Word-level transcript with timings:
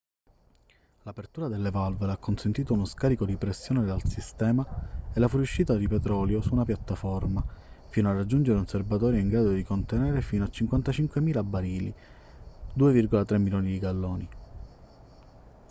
l'apertura 1.03 1.47
delle 1.47 1.69
valvole 1.69 2.11
ha 2.11 2.17
consentito 2.17 2.73
uno 2.73 2.85
scarico 2.85 3.23
di 3.23 3.35
pressione 3.35 3.85
dal 3.85 4.01
sistema 4.03 4.65
e 5.13 5.19
la 5.19 5.27
fuoriuscita 5.27 5.75
di 5.75 5.87
petrolio 5.87 6.41
su 6.41 6.55
una 6.55 6.65
piattaforma 6.65 7.43
fino 7.89 8.09
a 8.09 8.13
raggiungere 8.13 8.57
un 8.57 8.65
serbatoio 8.65 9.19
in 9.19 9.29
grado 9.29 9.51
di 9.51 9.61
contenerne 9.61 10.23
fino 10.23 10.43
a 10.43 10.49
55.000 10.51 11.45
barili 11.45 11.93
2,3 12.73 13.37
milioni 13.37 13.71
di 13.73 13.77
galloni 13.77 14.29